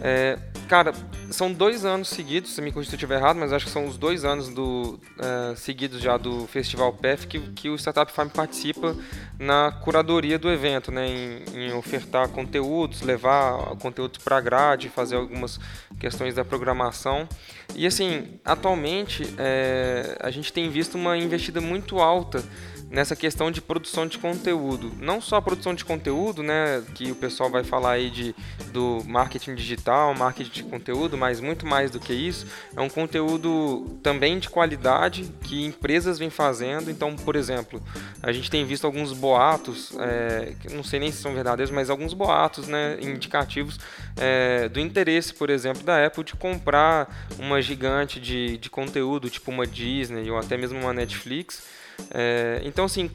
É, 0.00 0.38
cara, 0.68 0.92
são 1.30 1.52
dois 1.52 1.84
anos 1.84 2.08
seguidos, 2.08 2.54
se 2.54 2.60
me 2.60 2.70
corrija 2.70 2.90
se 2.90 2.94
eu 2.94 2.98
estiver 2.98 3.16
errado, 3.16 3.38
mas 3.38 3.52
acho 3.52 3.64
que 3.64 3.70
são 3.70 3.86
os 3.86 3.96
dois 3.96 4.24
anos 4.24 4.48
do, 4.48 5.00
é, 5.18 5.54
seguidos 5.56 6.00
já 6.00 6.16
do 6.16 6.46
Festival 6.46 6.92
PEF 6.92 7.26
que, 7.26 7.40
que 7.52 7.68
o 7.70 7.76
Startup 7.76 8.10
Farm 8.12 8.28
participa 8.28 8.94
na 9.38 9.72
curadoria 9.72 10.38
do 10.38 10.50
evento, 10.50 10.92
né, 10.92 11.06
em, 11.08 11.44
em 11.54 11.72
ofertar 11.72 12.28
conteúdos, 12.28 13.00
levar 13.00 13.76
conteúdos 13.76 14.22
para 14.22 14.36
a 14.36 14.40
grade, 14.40 14.88
fazer 14.88 15.16
algumas 15.16 15.58
questões 15.98 16.34
da 16.34 16.44
programação. 16.44 17.28
E 17.74 17.86
assim, 17.86 18.38
atualmente 18.44 19.22
é, 19.38 20.18
a 20.20 20.30
gente 20.30 20.52
tem 20.52 20.68
visto 20.68 20.96
uma 20.96 21.16
investida 21.16 21.60
muito 21.60 22.00
alta 22.00 22.44
nessa 22.88 23.16
questão 23.16 23.50
de 23.50 23.60
produção 23.60 24.06
de 24.06 24.18
conteúdo. 24.18 24.92
Não 25.00 25.20
só 25.20 25.40
produção 25.40 25.74
de 25.74 25.84
conteúdo, 25.84 26.42
né, 26.42 26.82
que 26.94 27.10
o 27.10 27.16
pessoal 27.16 27.50
vai 27.50 27.64
falar 27.64 27.92
aí 27.92 28.10
de, 28.10 28.34
do 28.72 29.02
marketing 29.06 29.54
digital, 29.54 30.14
marketing 30.14 30.50
de 30.50 30.62
conteúdo, 30.62 31.16
mas 31.16 31.40
muito 31.40 31.66
mais 31.66 31.90
do 31.90 31.98
que 31.98 32.12
isso, 32.12 32.46
é 32.76 32.80
um 32.80 32.88
conteúdo 32.88 33.98
também 34.02 34.38
de 34.38 34.48
qualidade 34.48 35.24
que 35.42 35.64
empresas 35.64 36.18
vêm 36.18 36.30
fazendo. 36.30 36.90
Então, 36.90 37.16
por 37.16 37.34
exemplo, 37.34 37.82
a 38.22 38.30
gente 38.32 38.50
tem 38.50 38.64
visto 38.64 38.86
alguns 38.86 39.12
boatos, 39.12 39.92
é, 39.98 40.54
não 40.70 40.84
sei 40.84 41.00
nem 41.00 41.10
se 41.10 41.18
são 41.18 41.34
verdadeiros, 41.34 41.72
mas 41.72 41.90
alguns 41.90 42.14
boatos 42.14 42.68
né, 42.68 42.98
indicativos 43.00 43.78
é, 44.16 44.68
do 44.68 44.78
interesse, 44.78 45.34
por 45.34 45.50
exemplo, 45.50 45.82
da 45.82 46.06
Apple 46.06 46.24
de 46.24 46.34
comprar 46.34 47.28
uma 47.38 47.60
gigante 47.60 48.20
de, 48.20 48.58
de 48.58 48.70
conteúdo, 48.70 49.28
tipo 49.28 49.50
uma 49.50 49.66
Disney 49.66 50.30
ou 50.30 50.38
até 50.38 50.56
mesmo 50.56 50.78
uma 50.78 50.92
Netflix, 50.92 51.62
é, 52.10 52.60
então, 52.64 52.84
assim, 52.84 53.10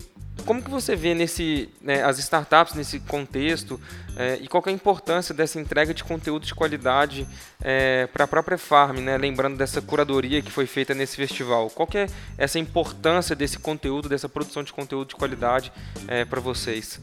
como 0.45 0.61
que 0.61 0.69
você 0.69 0.95
vê 0.95 1.13
nesse, 1.13 1.69
né, 1.81 2.03
as 2.03 2.17
startups 2.19 2.73
nesse 2.73 2.99
contexto 2.99 3.79
é, 4.15 4.39
e 4.41 4.47
qual 4.47 4.63
é 4.65 4.69
a 4.69 4.73
importância 4.73 5.33
dessa 5.33 5.59
entrega 5.59 5.93
de 5.93 6.03
conteúdo 6.03 6.45
de 6.45 6.53
qualidade 6.53 7.27
é, 7.61 8.07
para 8.07 8.25
a 8.25 8.27
própria 8.27 8.57
Farm, 8.57 8.97
né, 8.97 9.17
lembrando 9.17 9.57
dessa 9.57 9.81
curadoria 9.81 10.41
que 10.41 10.51
foi 10.51 10.65
feita 10.65 10.93
nesse 10.93 11.15
festival? 11.15 11.69
Qual 11.69 11.87
que 11.87 11.97
é 11.97 12.07
essa 12.37 12.59
importância 12.59 13.35
desse 13.35 13.59
conteúdo, 13.59 14.09
dessa 14.09 14.27
produção 14.27 14.63
de 14.63 14.73
conteúdo 14.73 15.09
de 15.09 15.15
qualidade 15.15 15.71
é, 16.07 16.25
para 16.25 16.39
vocês? 16.39 16.99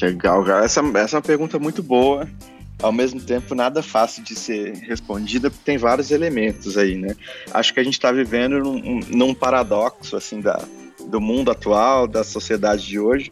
Legal, 0.00 0.48
essa, 0.62 0.80
essa 0.80 1.16
é 1.16 1.18
uma 1.18 1.22
pergunta 1.22 1.58
muito 1.58 1.82
boa 1.82 2.28
ao 2.82 2.92
mesmo 2.92 3.20
tempo 3.20 3.54
nada 3.54 3.82
fácil 3.82 4.22
de 4.22 4.34
ser 4.34 4.74
respondida, 4.74 5.50
porque 5.50 5.64
tem 5.64 5.78
vários 5.78 6.10
elementos 6.10 6.76
aí, 6.76 6.96
né? 6.96 7.14
Acho 7.52 7.74
que 7.74 7.80
a 7.80 7.84
gente 7.84 7.94
está 7.94 8.10
vivendo 8.10 8.58
num, 8.58 9.00
num, 9.08 9.34
paradoxo, 9.34 10.16
assim, 10.16 10.40
da, 10.40 10.62
do 11.06 11.20
mundo 11.20 11.50
atual, 11.50 12.06
da 12.06 12.24
sociedade 12.24 12.86
de 12.86 12.98
hoje, 12.98 13.30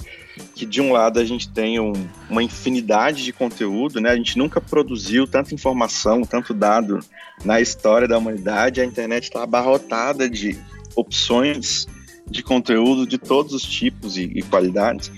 que 0.54 0.66
de 0.66 0.80
um 0.80 0.92
lado 0.92 1.18
a 1.18 1.24
gente 1.24 1.48
tem 1.48 1.80
um, 1.80 1.92
uma 2.28 2.42
infinidade 2.42 3.24
de 3.24 3.32
conteúdo, 3.32 4.00
né? 4.00 4.10
A 4.10 4.16
gente 4.16 4.36
nunca 4.36 4.60
produziu 4.60 5.26
tanta 5.26 5.54
informação, 5.54 6.22
tanto 6.22 6.52
dado 6.52 7.00
na 7.44 7.60
história 7.60 8.08
da 8.08 8.18
humanidade, 8.18 8.80
a 8.80 8.84
internet 8.84 9.24
está 9.24 9.42
abarrotada 9.42 10.28
de 10.28 10.58
opções 10.94 11.86
de 12.26 12.42
conteúdo 12.42 13.06
de 13.06 13.16
todos 13.16 13.52
os 13.54 13.62
tipos 13.62 14.16
e, 14.16 14.24
e 14.24 14.42
qualidades, 14.42 15.10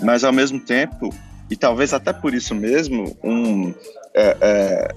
mas 0.00 0.24
ao 0.24 0.32
mesmo 0.32 0.58
tempo 0.58 1.10
e 1.50 1.56
talvez 1.56 1.92
até 1.92 2.12
por 2.12 2.34
isso 2.34 2.54
mesmo 2.54 3.16
um, 3.22 3.74
é, 4.14 4.36
é, 4.40 4.94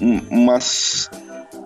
um, 0.00 0.18
umas, 0.30 1.10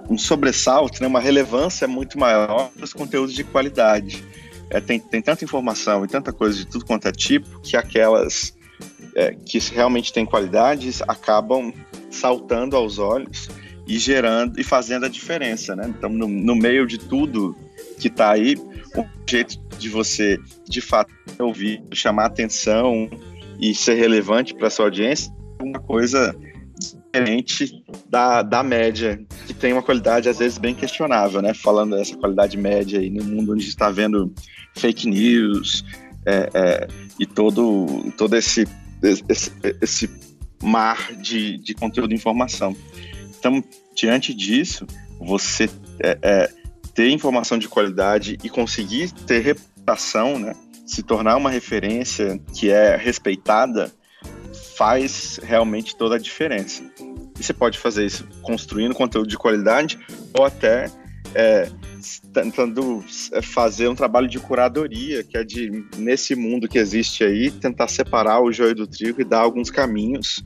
um 0.08 0.18
sobressalto, 0.18 1.00
né, 1.00 1.06
uma 1.06 1.20
relevância 1.20 1.86
muito 1.86 2.18
maior 2.18 2.70
para 2.70 2.84
os 2.84 2.92
conteúdos 2.92 3.34
de 3.34 3.44
qualidade. 3.44 4.24
É, 4.70 4.80
tem, 4.80 4.98
tem 4.98 5.22
tanta 5.22 5.44
informação 5.44 6.04
e 6.04 6.08
tanta 6.08 6.32
coisa 6.32 6.56
de 6.56 6.66
tudo 6.66 6.84
quanto 6.84 7.06
é 7.06 7.12
tipo 7.12 7.60
que 7.60 7.76
aquelas 7.76 8.56
é, 9.14 9.34
que 9.34 9.58
realmente 9.58 10.12
têm 10.12 10.26
qualidades 10.26 11.00
acabam 11.02 11.72
saltando 12.10 12.76
aos 12.76 12.98
olhos 12.98 13.48
e 13.86 13.98
gerando 13.98 14.58
e 14.58 14.64
fazendo 14.64 15.04
a 15.06 15.08
diferença, 15.08 15.76
né? 15.76 15.86
Então, 15.88 16.08
no, 16.08 16.26
no 16.26 16.56
meio 16.56 16.86
de 16.86 16.98
tudo 16.98 17.54
que 17.98 18.08
está 18.08 18.30
aí, 18.30 18.56
o 18.96 19.04
jeito 19.28 19.58
de 19.78 19.88
você, 19.88 20.38
de 20.68 20.80
fato, 20.80 21.12
ouvir, 21.38 21.82
chamar 21.92 22.26
atenção, 22.26 23.10
e 23.64 23.74
ser 23.74 23.94
relevante 23.94 24.54
para 24.54 24.68
sua 24.68 24.84
audiência, 24.84 25.32
uma 25.58 25.78
coisa 25.78 26.36
diferente 26.78 27.82
da, 28.10 28.42
da 28.42 28.62
média, 28.62 29.24
que 29.46 29.54
tem 29.54 29.72
uma 29.72 29.82
qualidade 29.82 30.28
às 30.28 30.38
vezes 30.38 30.58
bem 30.58 30.74
questionável, 30.74 31.40
né? 31.40 31.54
Falando 31.54 31.96
dessa 31.96 32.14
qualidade 32.14 32.58
média 32.58 33.00
aí 33.00 33.08
no 33.08 33.24
mundo 33.24 33.54
onde 33.54 33.66
está 33.66 33.90
vendo 33.90 34.34
fake 34.76 35.08
news 35.08 35.82
é, 36.26 36.50
é, 36.52 36.88
e 37.18 37.24
todo, 37.24 38.12
todo 38.18 38.36
esse, 38.36 38.68
esse, 39.30 39.50
esse 39.80 40.10
mar 40.62 41.14
de, 41.14 41.56
de 41.56 41.72
conteúdo 41.72 42.12
e 42.12 42.16
informação. 42.16 42.76
Então, 43.38 43.64
diante 43.96 44.34
disso, 44.34 44.86
você 45.18 45.70
é, 46.00 46.18
é 46.20 46.50
ter 46.92 47.08
informação 47.08 47.56
de 47.56 47.66
qualidade 47.66 48.36
e 48.44 48.50
conseguir 48.50 49.10
ter 49.10 49.38
reputação, 49.38 50.38
né? 50.38 50.54
Se 50.84 51.02
tornar 51.02 51.36
uma 51.36 51.50
referência 51.50 52.40
que 52.52 52.70
é 52.70 52.96
respeitada 52.96 53.92
faz 54.76 55.38
realmente 55.42 55.96
toda 55.96 56.16
a 56.16 56.18
diferença. 56.18 56.82
E 57.38 57.42
você 57.42 57.52
pode 57.52 57.78
fazer 57.78 58.06
isso 58.06 58.26
construindo 58.42 58.94
conteúdo 58.94 59.28
de 59.28 59.36
qualidade 59.36 59.98
ou 60.32 60.44
até 60.44 60.90
é, 61.34 61.68
tentando 62.32 63.04
é, 63.32 63.42
fazer 63.42 63.88
um 63.88 63.94
trabalho 63.94 64.28
de 64.28 64.38
curadoria, 64.38 65.24
que 65.24 65.36
é 65.36 65.44
de, 65.44 65.84
nesse 65.96 66.34
mundo 66.34 66.68
que 66.68 66.78
existe 66.78 67.24
aí, 67.24 67.50
tentar 67.50 67.88
separar 67.88 68.40
o 68.40 68.52
joio 68.52 68.74
do 68.74 68.86
trigo 68.86 69.20
e 69.20 69.24
dar 69.24 69.40
alguns 69.40 69.70
caminhos 69.70 70.44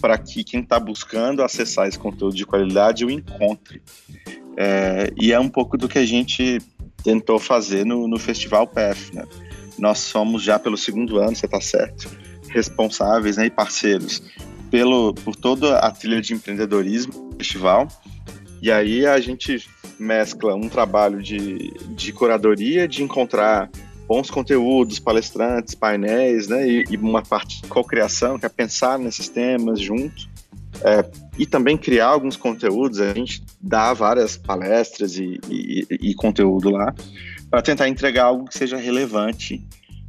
para 0.00 0.18
que 0.18 0.42
quem 0.42 0.60
está 0.60 0.80
buscando 0.80 1.42
acessar 1.42 1.86
esse 1.86 1.98
conteúdo 1.98 2.34
de 2.34 2.46
qualidade 2.46 3.04
o 3.04 3.10
encontre. 3.10 3.82
É, 4.56 5.12
e 5.16 5.32
é 5.32 5.38
um 5.38 5.48
pouco 5.48 5.76
do 5.76 5.88
que 5.88 5.98
a 5.98 6.04
gente 6.04 6.58
tentou 7.04 7.38
fazer 7.38 7.84
no, 7.84 8.08
no 8.08 8.18
Festival 8.18 8.66
PF, 8.66 9.14
né? 9.14 9.24
Nós 9.82 9.98
somos 9.98 10.44
já 10.44 10.60
pelo 10.60 10.76
segundo 10.76 11.18
ano, 11.18 11.34
você 11.34 11.46
está 11.46 11.60
certo, 11.60 12.08
responsáveis 12.50 13.36
né, 13.36 13.46
e 13.46 13.50
parceiros 13.50 14.22
pelo, 14.70 15.12
por 15.12 15.34
toda 15.34 15.80
a 15.80 15.90
trilha 15.90 16.20
de 16.20 16.34
empreendedorismo 16.34 17.30
do 17.30 17.36
festival. 17.36 17.88
E 18.62 18.70
aí 18.70 19.04
a 19.04 19.18
gente 19.18 19.68
mescla 19.98 20.54
um 20.54 20.68
trabalho 20.68 21.20
de, 21.20 21.72
de 21.96 22.12
curadoria, 22.12 22.86
de 22.86 23.02
encontrar 23.02 23.68
bons 24.06 24.30
conteúdos, 24.30 25.00
palestrantes, 25.00 25.74
painéis, 25.74 26.46
né, 26.46 26.64
e, 26.64 26.84
e 26.88 26.96
uma 26.96 27.22
parte 27.22 27.60
de 27.60 27.66
co-criação, 27.66 28.38
que 28.38 28.46
é 28.46 28.48
pensar 28.48 29.00
nesses 29.00 29.28
temas 29.28 29.80
junto, 29.80 30.30
é, 30.84 31.04
e 31.36 31.44
também 31.44 31.76
criar 31.76 32.06
alguns 32.06 32.36
conteúdos. 32.36 33.00
A 33.00 33.12
gente 33.12 33.42
dá 33.60 33.92
várias 33.92 34.36
palestras 34.36 35.16
e, 35.16 35.40
e, 35.50 35.86
e 35.90 36.14
conteúdo 36.14 36.70
lá, 36.70 36.94
para 37.52 37.60
tentar 37.60 37.86
entregar 37.86 38.24
algo 38.24 38.46
que 38.46 38.56
seja 38.56 38.78
relevante 38.78 39.62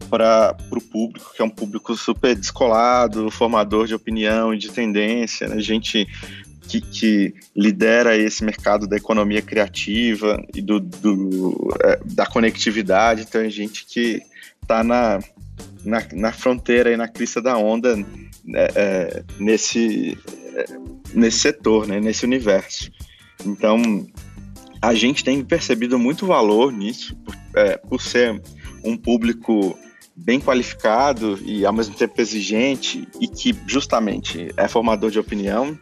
para 0.09 0.55
o 0.71 0.79
público, 0.79 1.33
que 1.35 1.41
é 1.41 1.45
um 1.45 1.49
público 1.49 1.93
super 1.93 2.33
descolado, 2.33 3.29
formador 3.29 3.85
de 3.85 3.93
opinião 3.93 4.53
e 4.53 4.57
de 4.57 4.71
tendência, 4.71 5.49
né? 5.49 5.59
gente 5.59 6.07
que, 6.69 6.79
que, 6.79 7.33
lidera 7.53 8.15
esse 8.15 8.45
mercado 8.45 8.87
da 8.87 8.95
economia 8.95 9.41
criativa 9.41 10.41
e 10.55 10.61
do, 10.61 10.79
do 10.79 11.75
é, 11.83 11.99
da 12.05 12.25
conectividade, 12.25 13.23
então 13.23 13.41
é 13.41 13.49
gente 13.49 13.85
que 13.87 14.21
está 14.61 14.81
na, 14.81 15.19
na, 15.83 16.01
na, 16.13 16.31
fronteira 16.31 16.93
e 16.93 16.97
na 16.97 17.09
crista 17.09 17.41
da 17.41 17.57
onda 17.57 17.97
né, 17.97 18.05
é, 18.73 19.23
nesse, 19.37 20.17
é, 20.55 20.65
nesse 21.13 21.39
setor, 21.39 21.87
né? 21.87 21.99
nesse 21.99 22.23
universo. 22.23 22.89
Então, 23.45 24.07
a 24.83 24.93
gente 24.93 25.23
tem 25.23 25.41
percebido 25.41 25.97
muito 25.97 26.27
valor 26.27 26.69
nisso, 26.69 27.15
por, 27.15 27.35
é, 27.55 27.77
por 27.77 28.01
ser 28.01 28.41
um 28.83 28.97
público 28.97 29.79
bem 30.13 30.41
qualificado 30.41 31.39
e 31.41 31.65
ao 31.65 31.71
mesmo 31.71 31.95
tempo 31.95 32.19
exigente 32.19 33.07
e 33.17 33.25
que 33.25 33.55
justamente 33.65 34.51
é 34.57 34.67
formador 34.67 35.09
de 35.09 35.17
opinião. 35.17 35.79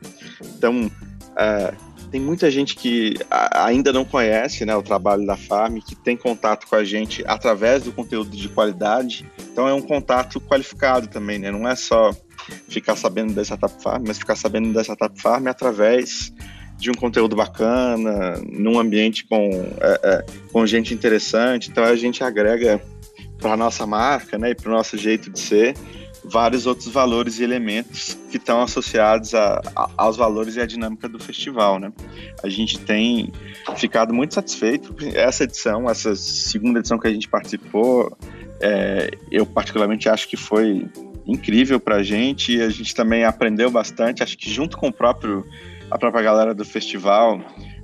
Então, 0.55 0.89
é, 1.35 1.73
tem 2.11 2.21
muita 2.21 2.51
gente 2.51 2.75
que 2.75 3.15
ainda 3.51 3.91
não 3.91 4.05
conhece 4.05 4.65
né, 4.65 4.75
o 4.75 4.83
trabalho 4.83 5.25
da 5.25 5.35
Farm, 5.35 5.79
que 5.79 5.95
tem 5.95 6.15
contato 6.15 6.67
com 6.67 6.75
a 6.75 6.83
gente 6.83 7.23
através 7.25 7.81
do 7.81 7.91
conteúdo 7.91 8.37
de 8.37 8.49
qualidade. 8.49 9.25
Então, 9.51 9.67
é 9.67 9.73
um 9.73 9.81
contato 9.81 10.39
qualificado 10.39 11.07
também, 11.07 11.39
né? 11.39 11.49
Não 11.49 11.67
é 11.67 11.75
só 11.75 12.15
ficar 12.69 12.95
sabendo 12.95 13.33
da 13.33 13.41
Startup 13.41 13.81
Farm, 13.81 14.03
mas 14.05 14.19
ficar 14.19 14.35
sabendo 14.35 14.71
da 14.71 14.83
Startup 14.83 15.19
Farm 15.19 15.47
através 15.47 16.31
de 16.81 16.89
um 16.89 16.95
conteúdo 16.95 17.35
bacana, 17.35 18.41
num 18.49 18.79
ambiente 18.79 19.23
com, 19.25 19.51
é, 19.79 19.99
é, 20.03 20.25
com 20.51 20.65
gente 20.65 20.95
interessante. 20.95 21.69
Então 21.69 21.83
a 21.83 21.95
gente 21.95 22.23
agrega 22.23 22.81
para 23.37 23.53
a 23.53 23.57
nossa 23.57 23.85
marca 23.85 24.35
né, 24.37 24.49
e 24.49 24.55
para 24.55 24.67
o 24.67 24.73
nosso 24.73 24.97
jeito 24.97 25.29
de 25.29 25.39
ser 25.39 25.75
vários 26.23 26.65
outros 26.65 26.87
valores 26.87 27.39
e 27.39 27.43
elementos 27.43 28.17
que 28.31 28.37
estão 28.37 28.61
associados 28.61 29.35
a, 29.35 29.61
a, 29.75 29.89
aos 29.95 30.17
valores 30.17 30.55
e 30.55 30.61
à 30.61 30.65
dinâmica 30.65 31.07
do 31.07 31.19
festival. 31.19 31.79
Né? 31.79 31.93
A 32.43 32.49
gente 32.49 32.79
tem 32.79 33.31
ficado 33.75 34.11
muito 34.11 34.33
satisfeito. 34.33 34.95
Essa 35.13 35.43
edição, 35.43 35.87
essa 35.87 36.15
segunda 36.15 36.79
edição 36.79 36.97
que 36.97 37.07
a 37.07 37.13
gente 37.13 37.27
participou, 37.27 38.15
é, 38.59 39.11
eu 39.31 39.45
particularmente 39.45 40.09
acho 40.09 40.27
que 40.27 40.37
foi 40.37 40.87
incrível 41.27 41.79
para 41.79 41.97
a 41.97 42.03
gente. 42.03 42.59
A 42.59 42.69
gente 42.69 42.95
também 42.95 43.23
aprendeu 43.23 43.69
bastante. 43.69 44.23
Acho 44.23 44.35
que 44.35 44.49
junto 44.49 44.77
com 44.77 44.87
o 44.87 44.93
próprio 44.93 45.45
a 45.91 45.97
própria 45.97 46.23
galera 46.23 46.55
do 46.55 46.63
festival, 46.63 47.39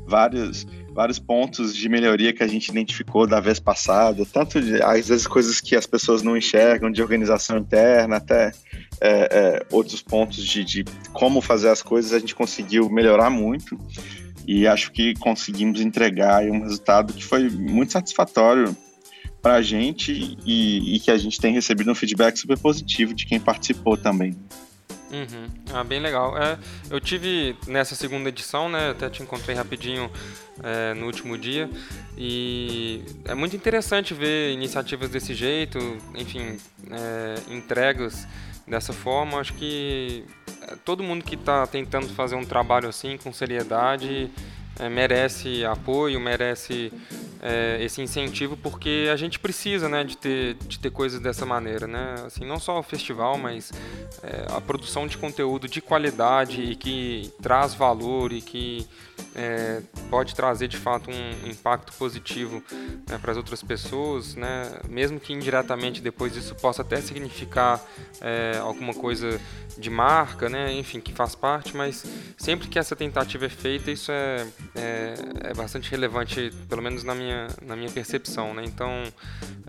vários, 0.07 0.65
vários 0.93 1.19
pontos 1.19 1.75
de 1.75 1.89
melhoria 1.89 2.33
que 2.33 2.41
a 2.41 2.47
gente 2.47 2.69
identificou 2.69 3.27
da 3.27 3.39
vez 3.39 3.59
passada, 3.59 4.25
tanto 4.25 4.61
de, 4.61 4.81
às 4.81 5.09
vezes 5.09 5.27
coisas 5.27 5.59
que 5.59 5.75
as 5.75 5.85
pessoas 5.85 6.23
não 6.23 6.37
enxergam 6.37 6.89
de 6.89 7.01
organização 7.01 7.57
interna, 7.57 8.15
até 8.15 8.51
é, 9.01 9.09
é, 9.09 9.65
outros 9.69 10.01
pontos 10.01 10.43
de, 10.45 10.63
de 10.63 10.85
como 11.11 11.41
fazer 11.41 11.69
as 11.69 11.83
coisas, 11.83 12.13
a 12.13 12.19
gente 12.19 12.33
conseguiu 12.33 12.89
melhorar 12.89 13.29
muito 13.29 13.77
e 14.47 14.65
acho 14.65 14.91
que 14.93 15.13
conseguimos 15.15 15.81
entregar 15.81 16.43
um 16.45 16.61
resultado 16.61 17.13
que 17.13 17.23
foi 17.23 17.49
muito 17.49 17.91
satisfatório 17.91 18.75
para 19.41 19.55
a 19.55 19.61
gente 19.61 20.37
e, 20.45 20.95
e, 20.95 20.99
que 20.99 21.11
a 21.11 21.17
gente 21.17 21.39
tem 21.39 21.53
recebido 21.53 21.91
um 21.91 21.95
feedback 21.95 22.37
super 22.37 22.57
positivo 22.57 23.13
de 23.13 23.25
quem 23.25 23.39
participou 23.39 23.97
também. 23.97 24.33
Uhum. 25.11 25.47
Ah, 25.73 25.83
bem 25.83 25.99
legal. 25.99 26.37
É, 26.37 26.57
eu 26.89 26.99
tive 26.99 27.55
nessa 27.65 27.95
segunda 27.95 28.29
edição, 28.29 28.69
né? 28.69 28.91
Até 28.91 29.09
te 29.09 29.23
encontrei 29.23 29.55
rapidinho 29.55 30.11
é, 30.63 30.93
no 30.93 31.05
último 31.05 31.37
dia. 31.37 31.69
E 32.17 33.03
é 33.25 33.33
muito 33.33 33.55
interessante 33.55 34.13
ver 34.13 34.51
iniciativas 34.51 35.09
desse 35.09 35.33
jeito, 35.33 35.79
enfim, 36.15 36.57
é, 36.91 37.53
entregas 37.53 38.27
dessa 38.67 38.91
forma. 38.91 39.39
Acho 39.39 39.53
que 39.53 40.25
é, 40.61 40.75
todo 40.83 41.03
mundo 41.03 41.23
que 41.23 41.35
está 41.35 41.65
tentando 41.65 42.09
fazer 42.09 42.35
um 42.35 42.45
trabalho 42.45 42.89
assim 42.89 43.17
com 43.17 43.31
seriedade 43.31 44.29
é, 44.79 44.89
merece 44.89 45.65
apoio, 45.65 46.19
merece 46.19 46.91
é, 47.41 47.77
esse 47.81 48.01
incentivo 48.01 48.57
porque 48.57 49.09
a 49.11 49.15
gente 49.15 49.39
precisa 49.39 49.87
né, 49.87 50.03
de, 50.03 50.17
ter, 50.17 50.55
de 50.55 50.79
ter 50.79 50.91
coisas 50.91 51.19
dessa 51.19 51.45
maneira. 51.45 51.87
Né? 51.87 52.15
Assim, 52.25 52.45
não 52.45 52.59
só 52.59 52.79
o 52.79 52.83
festival, 52.83 53.37
mas 53.37 53.71
é, 54.23 54.45
a 54.55 54.61
produção 54.61 55.07
de 55.07 55.17
conteúdo 55.17 55.67
de 55.67 55.81
qualidade 55.81 56.61
e 56.61 56.75
que 56.75 57.31
traz 57.41 57.73
valor 57.73 58.31
e 58.31 58.41
que 58.41 58.87
é, 59.35 59.81
pode 60.09 60.33
trazer 60.33 60.67
de 60.67 60.77
fato 60.77 61.09
um 61.09 61.49
impacto 61.49 61.93
positivo 61.93 62.63
né, 63.07 63.17
para 63.17 63.31
as 63.31 63.37
outras 63.37 63.61
pessoas, 63.61 64.35
né? 64.35 64.79
mesmo 64.89 65.19
que 65.19 65.33
indiretamente 65.33 66.01
depois 66.01 66.35
isso 66.35 66.55
possa 66.55 66.81
até 66.81 67.01
significar 67.01 67.83
é, 68.21 68.57
alguma 68.59 68.93
coisa 68.93 69.39
de 69.77 69.89
marca, 69.89 70.49
né? 70.49 70.73
enfim, 70.73 70.99
que 70.99 71.13
faz 71.13 71.35
parte, 71.35 71.75
mas 71.75 72.05
sempre 72.37 72.67
que 72.67 72.79
essa 72.79 72.95
tentativa 72.95 73.45
é 73.45 73.49
feita, 73.49 73.91
isso 73.91 74.11
é, 74.11 74.47
é, 74.75 75.13
é 75.51 75.53
bastante 75.53 75.91
relevante, 75.91 76.51
pelo 76.67 76.81
menos 76.81 77.03
na 77.03 77.13
minha, 77.13 77.47
na 77.61 77.75
minha 77.75 77.91
percepção. 77.91 78.53
Né? 78.53 78.63
Então, 78.65 79.03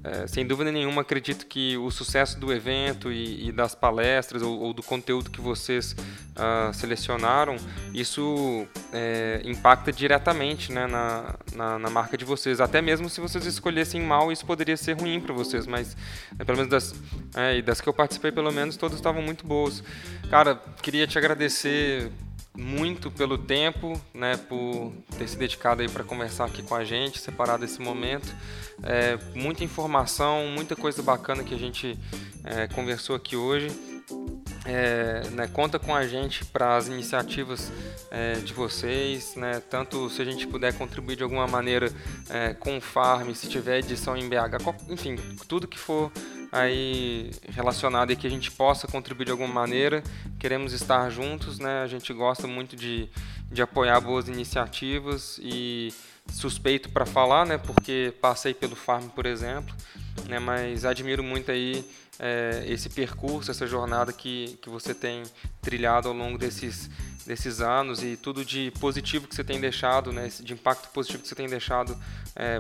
é, 0.04 0.26
sem 0.26 0.47
dúvida 0.47 0.71
nenhuma, 0.71 1.02
acredito 1.02 1.47
que 1.47 1.76
o 1.76 1.90
sucesso 1.90 2.38
do 2.38 2.52
evento 2.52 3.11
e, 3.12 3.49
e 3.49 3.52
das 3.52 3.75
palestras 3.75 4.42
ou, 4.42 4.59
ou, 4.61 4.73
do 4.73 4.83
conteúdo 4.83 5.30
que 5.30 5.40
vocês 5.40 5.92
uh, 5.92 6.73
selecionaram, 6.73 7.57
isso 7.92 8.66
é, 8.92 9.42
impacta 9.45 9.92
diretamente 9.92 10.28
né, 10.73 10.87
na, 10.87 11.35
na, 11.55 11.79
na, 11.79 11.91
marca 11.91 12.17
de 12.17 12.25
vocês. 12.25 12.61
Até 12.61 12.81
mesmo 12.81 13.09
se 13.09 13.21
vocês 13.21 13.45
escolhessem 13.47 14.01
mal, 14.01 14.31
isso 14.33 14.45
poderia 14.45 14.77
ser 14.77 14.99
ruim 14.99 15.21
para 15.21 15.35
vocês, 15.35 15.67
mas 15.67 15.97
é, 16.39 16.45
pelo 16.45 16.59
menos 16.59 16.71
das, 16.71 16.95
é, 17.35 17.61
das 17.63 17.81
que 17.81 17.89
eu 17.89 17.93
participei, 17.93 18.33
pelo 18.33 18.53
menos, 18.53 18.77
todas 18.77 18.97
estavam 18.97 19.23
muito 19.23 19.47
boas. 19.47 19.83
Cara, 20.31 20.57
queria 20.83 21.07
te 21.07 21.19
agradecer 21.19 22.11
muito 22.57 23.09
pelo 23.09 23.39
tempo, 23.39 24.01
né, 24.13 24.37
por 24.37 24.93
ter 25.17 25.29
se 25.29 25.37
dedicado 25.37 25.81
aí 25.81 25.89
para 25.89 26.03
conversar 26.03 26.45
aqui 26.47 26.63
com 26.63 26.75
a 26.75 26.85
gente, 26.85 27.21
separado 27.21 27.65
esse 27.65 27.81
momento. 27.81 28.35
É, 28.83 29.17
muita 29.35 29.63
informação, 29.63 30.47
muita 30.49 30.75
coisa 30.75 31.01
bacana 31.01 31.45
que 31.45 31.55
a 31.55 31.59
gente 31.59 31.97
é, 32.45 32.67
conversou 32.69 33.15
aqui 33.15 33.37
hoje. 33.37 33.71
É, 34.71 35.23
né, 35.31 35.47
conta 35.47 35.79
com 35.79 35.95
a 35.95 36.07
gente 36.07 36.45
para 36.45 36.77
as 36.77 36.89
iniciativas 36.89 37.73
é, 38.11 38.35
de 38.35 38.53
vocês, 38.53 39.35
né, 39.35 39.63
tanto 39.71 40.11
se 40.11 40.21
a 40.21 40.25
gente 40.27 40.47
puder 40.47 40.75
contribuir 40.75 41.17
de 41.17 41.23
alguma 41.23 41.47
maneira 41.47 41.91
é, 42.29 42.53
com 42.53 42.77
o 42.77 42.81
Farm, 42.81 43.33
se 43.33 43.49
tiver 43.49 43.79
edição 43.79 44.15
em 44.15 44.29
BH, 44.29 44.91
enfim, 44.91 45.17
tudo 45.49 45.67
que 45.67 45.79
for 45.79 46.13
aí 46.53 47.31
relacionado 47.49 48.13
e 48.13 48.17
que 48.17 48.27
a 48.27 48.31
gente 48.31 48.51
possa 48.51 48.87
contribuir 48.87 49.27
de 49.27 49.31
alguma 49.31 49.53
maneira. 49.53 50.03
Queremos 50.39 50.73
estar 50.73 51.09
juntos, 51.11 51.59
né? 51.59 51.83
A 51.83 51.87
gente 51.87 52.13
gosta 52.13 52.47
muito 52.47 52.77
de, 52.77 53.09
de 53.51 53.63
apoiar 53.63 54.01
boas 54.01 54.29
iniciativas 54.29 55.39
e 55.43 55.93
suspeito 56.31 56.91
para 56.91 57.07
falar, 57.07 57.47
né? 57.47 57.59
Porque 57.59 58.15
passei 58.21 58.55
pelo 58.55 58.77
Farm, 58.77 59.09
por 59.09 59.27
exemplo, 59.27 59.75
né? 60.27 60.39
Mas 60.39 60.85
admiro 60.85 61.23
muito 61.23 61.51
aí 61.51 61.85
é, 62.19 62.65
esse 62.67 62.89
percurso, 62.89 63.51
essa 63.51 63.67
jornada 63.67 64.13
que, 64.13 64.59
que 64.61 64.69
você 64.69 64.95
tem 64.95 65.23
trilhado 65.61 66.09
ao 66.09 66.15
longo 66.15 66.39
desses 66.39 66.91
desses 67.29 67.61
anos 67.61 68.03
e 68.03 68.17
tudo 68.17 68.43
de 68.43 68.73
positivo 68.81 69.29
que 69.29 69.35
você 69.35 69.45
tem 69.45 69.61
deixado, 69.61 70.11
né, 70.13 70.29
de 70.41 70.55
impacto 70.55 70.89
positivo 70.89 71.23
que 71.23 71.29
você 71.29 71.35
tem 71.35 71.47
deixado 71.47 71.95
é, 72.35 72.59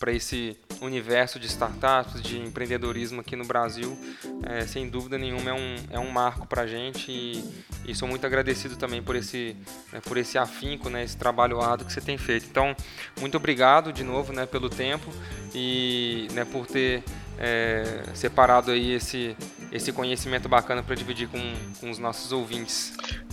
para 0.00 0.12
esse 0.12 0.58
universo 0.80 1.38
de 1.38 1.46
startups, 1.46 2.20
de 2.20 2.40
empreendedorismo 2.40 3.20
aqui 3.20 3.36
no 3.36 3.44
Brasil, 3.44 3.96
é, 4.42 4.66
sem 4.66 4.88
dúvida 4.88 5.16
nenhuma 5.16 5.50
é 5.50 5.54
um, 5.54 5.76
é 5.92 5.98
um 6.00 6.10
marco 6.10 6.44
para 6.44 6.62
a 6.62 6.66
gente 6.66 7.12
e, 7.12 7.44
e, 7.86 7.94
sou 7.94 8.08
muito 8.08 8.26
agradecido 8.26 8.74
também 8.74 9.00
por 9.00 9.14
esse, 9.14 9.56
né, 9.92 10.00
por 10.00 10.16
esse 10.16 10.36
afinco, 10.36 10.90
né, 10.90 11.04
esse 11.04 11.16
trabalho 11.16 11.60
árduo 11.60 11.86
que 11.86 11.92
você 11.92 12.00
tem 12.00 12.18
feito. 12.18 12.46
Então, 12.50 12.74
muito 13.20 13.36
obrigado 13.36 13.92
de 13.92 14.02
novo 14.02 14.32
né, 14.32 14.44
pelo 14.44 14.68
tempo 14.68 15.08
e 15.54 16.26
né, 16.32 16.44
por 16.44 16.66
ter 16.66 17.04
é, 17.38 18.02
separado 18.12 18.72
aí 18.72 18.92
esse, 18.92 19.36
esse 19.72 19.92
conhecimento 19.92 20.48
bacana 20.48 20.82
para 20.82 20.94
dividir 20.94 21.28
com, 21.28 21.38
com 21.80 21.90
os 21.90 21.98
nossos 21.98 22.32
ouvintes. 22.32 22.92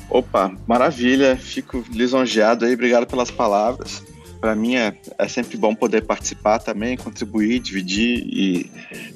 Opa, 0.09 0.53
maravilha, 0.67 1.35
fico 1.35 1.83
lisonjeado 1.91 2.65
aí, 2.65 2.73
obrigado 2.73 3.07
pelas 3.07 3.31
palavras. 3.31 4.03
Para 4.39 4.55
mim 4.55 4.75
é, 4.75 4.95
é, 5.17 5.27
sempre 5.27 5.57
bom 5.57 5.73
poder 5.73 6.03
participar 6.03 6.59
também, 6.59 6.97
contribuir, 6.97 7.59
dividir 7.59 8.19
e 8.27 8.71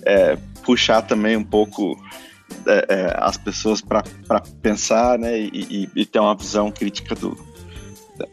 é, 0.06 0.38
puxar 0.64 1.02
também 1.02 1.36
um 1.38 1.44
pouco 1.44 1.96
é, 2.66 2.86
é 2.90 3.16
as 3.18 3.38
pessoas 3.38 3.82
para 3.82 4.04
pensar 4.62 5.20
né, 5.20 5.40
e, 5.40 5.50
e, 5.54 5.90
e, 5.96 6.06
ter 6.06 6.20
uma 6.20 6.36
visão 6.36 6.72
crítica 6.72 7.14
do, 7.14 7.38
da, 8.18 8.28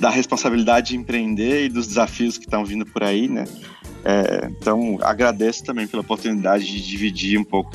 da 0.00 0.10
responsabilidade 0.10 0.88
de 0.88 0.96
empreender 0.96 1.66
e 1.66 1.68
dos 1.68 1.86
desafios 1.86 2.36
que 2.36 2.46
estão 2.46 2.64
vindo 2.64 2.84
por 2.84 3.04
aí, 3.04 3.28
né? 3.28 3.44
É, 4.04 4.48
então, 4.50 4.98
agradeço 5.02 5.64
também 5.64 5.86
pela 5.86 6.00
oportunidade 6.02 6.64
de 6.64 6.80
dividir 6.80 7.38
um 7.38 7.44
pouco 7.44 7.72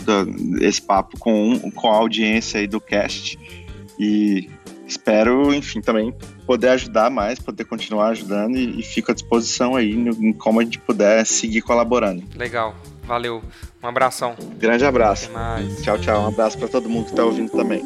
desse 0.57 0.81
papo 0.81 1.19
com, 1.19 1.71
com 1.71 1.87
a 1.87 1.95
audiência 1.95 2.59
aí 2.59 2.67
do 2.67 2.81
cast 2.81 3.37
e 3.99 4.49
espero, 4.87 5.53
enfim, 5.53 5.81
também 5.81 6.13
poder 6.45 6.69
ajudar 6.69 7.09
mais, 7.09 7.39
poder 7.39 7.65
continuar 7.65 8.09
ajudando 8.09 8.55
e, 8.55 8.79
e 8.79 8.83
fico 8.83 9.11
à 9.11 9.13
disposição 9.13 9.75
aí 9.75 9.95
no, 9.95 10.11
em 10.11 10.33
como 10.33 10.59
a 10.59 10.63
gente 10.63 10.79
puder 10.79 11.25
seguir 11.25 11.61
colaborando. 11.61 12.23
Legal, 12.35 12.75
valeu. 13.03 13.43
Um 13.81 13.87
abração. 13.87 14.35
Grande 14.57 14.85
abraço. 14.85 15.29
Tchau, 15.83 15.99
tchau. 15.99 16.23
Um 16.23 16.27
abraço 16.27 16.57
para 16.57 16.67
todo 16.67 16.89
mundo 16.89 17.05
que 17.05 17.11
está 17.11 17.23
ouvindo 17.23 17.51
também. 17.51 17.85